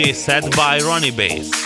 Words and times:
DJ 0.00 0.14
set 0.14 0.56
by 0.56 0.78
Rony 0.78 1.14
Bass. 1.14 1.59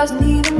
doesn't 0.00 0.24
even 0.24 0.59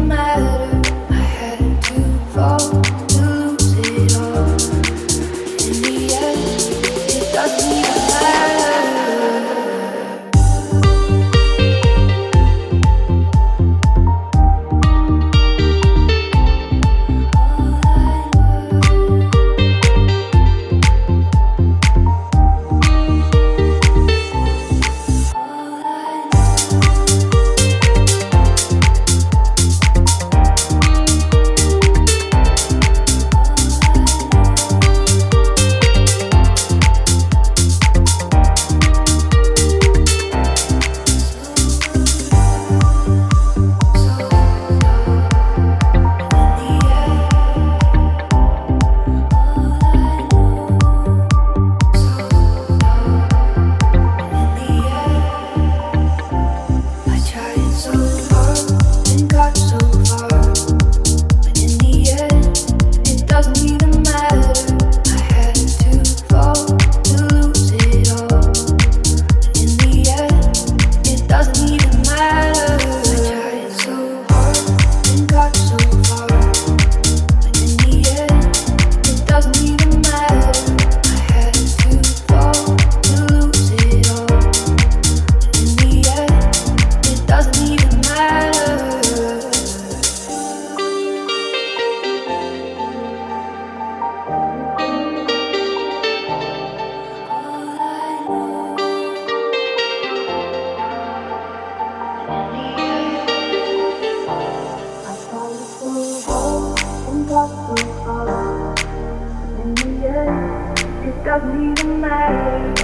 Looking 111.91 112.03
back 112.03 112.77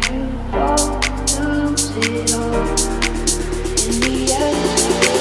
to 0.00 0.14
all 0.54 0.94
in 1.36 1.72
the 1.72 1.76
sleepless 3.90 5.15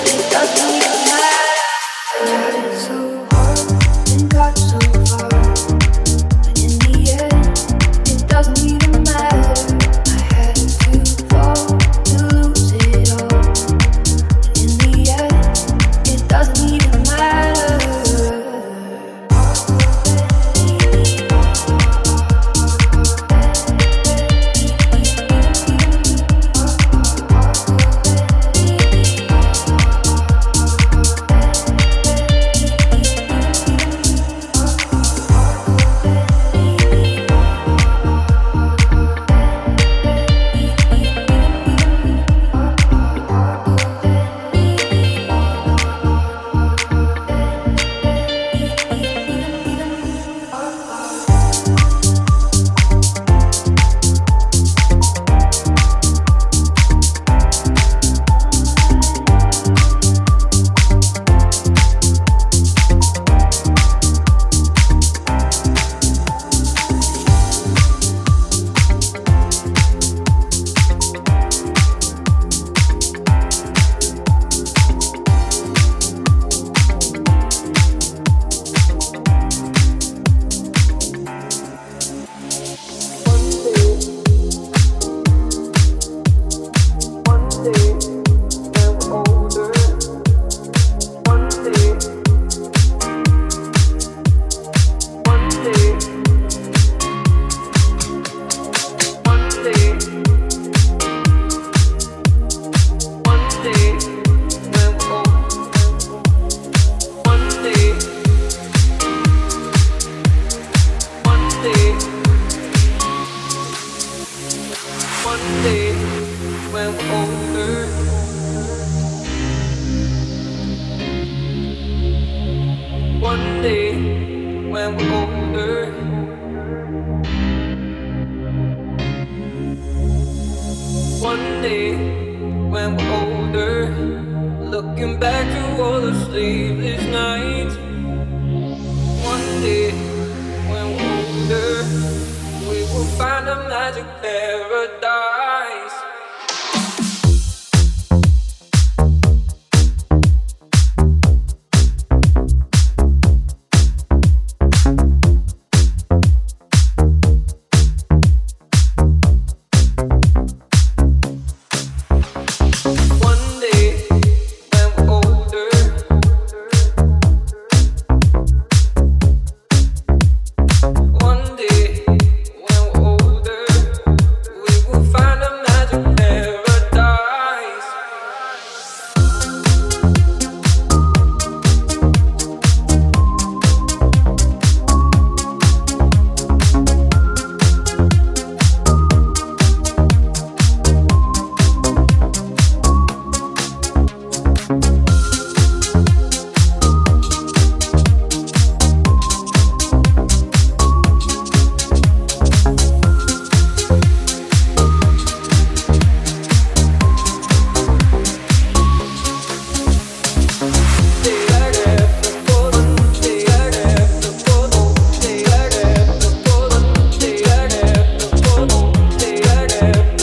nights 219.86 220.15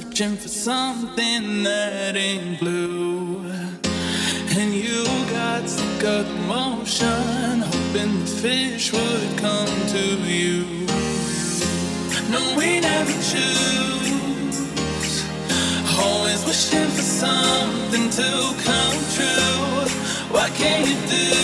searching 0.00 0.36
for 0.36 0.48
something 0.48 1.62
that 1.64 2.14
ain't 2.16 2.60
blue. 2.60 3.42
And 4.56 4.74
you 4.74 5.04
got 5.30 5.68
stuck 5.68 6.04
up 6.04 6.26
motion, 6.46 7.60
hoping 7.60 8.20
the 8.20 8.26
fish 8.26 8.92
would 8.92 9.38
come 9.38 9.66
to 9.94 10.04
you. 10.22 10.86
No, 12.30 12.54
we 12.56 12.80
never 12.80 13.12
choose. 13.30 14.10
Always 15.98 16.44
wishing 16.46 16.90
for 16.96 17.02
something 17.02 18.08
to 18.10 18.28
come 18.66 18.98
true. 19.16 19.88
Why 20.34 20.48
can't 20.50 20.86
you 20.88 20.96
do? 21.08 21.37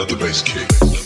Let 0.00 0.08
the 0.08 0.16
bass 0.16 0.40
kick. 0.40 0.99